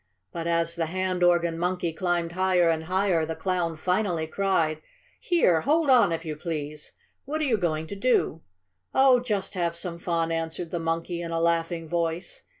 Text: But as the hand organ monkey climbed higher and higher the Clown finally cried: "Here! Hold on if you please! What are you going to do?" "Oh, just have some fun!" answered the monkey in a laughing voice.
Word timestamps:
But 0.31 0.47
as 0.47 0.75
the 0.75 0.87
hand 0.87 1.21
organ 1.21 1.59
monkey 1.59 1.93
climbed 1.93 2.31
higher 2.31 2.71
and 2.71 2.85
higher 2.85 3.23
the 3.23 3.35
Clown 3.35 3.77
finally 3.77 4.25
cried: 4.25 4.81
"Here! 5.19 5.61
Hold 5.61 5.91
on 5.91 6.11
if 6.11 6.25
you 6.25 6.35
please! 6.35 6.93
What 7.25 7.39
are 7.39 7.43
you 7.45 7.55
going 7.55 7.85
to 7.85 7.95
do?" 7.95 8.41
"Oh, 8.95 9.19
just 9.19 9.53
have 9.53 9.75
some 9.75 9.99
fun!" 9.99 10.31
answered 10.31 10.71
the 10.71 10.79
monkey 10.79 11.21
in 11.21 11.29
a 11.29 11.39
laughing 11.39 11.87
voice. 11.87 12.41